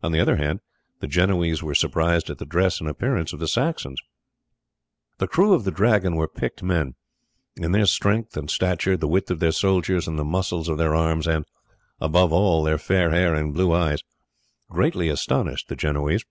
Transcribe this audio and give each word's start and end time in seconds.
On 0.00 0.12
the 0.12 0.20
other 0.20 0.36
hand, 0.36 0.60
the 1.00 1.08
Genoese 1.08 1.60
were 1.60 1.74
surprised 1.74 2.30
at 2.30 2.38
the 2.38 2.44
dress 2.46 2.78
and 2.80 2.88
appearance 2.88 3.32
of 3.32 3.40
the 3.40 3.48
Saxons. 3.48 4.00
The 5.18 5.26
crew 5.26 5.54
of 5.54 5.64
the 5.64 5.72
Dragon 5.72 6.14
were 6.14 6.28
picked 6.28 6.62
men, 6.62 6.94
and 7.60 7.74
their 7.74 7.86
strength 7.86 8.36
and 8.36 8.48
stature, 8.48 8.96
the 8.96 9.08
width 9.08 9.28
of 9.28 9.40
their 9.40 9.50
shoulders, 9.50 10.06
and 10.06 10.20
the 10.20 10.24
muscles 10.24 10.68
of 10.68 10.78
their 10.78 10.94
arms, 10.94 11.26
and, 11.26 11.44
above 12.00 12.32
all, 12.32 12.62
their 12.62 12.78
fair 12.78 13.10
hair 13.10 13.34
and 13.34 13.52
blue 13.54 13.72
eyes, 13.72 14.04
greatly 14.70 15.08
astonished 15.08 15.66
the 15.66 15.74
Genoese. 15.74 16.22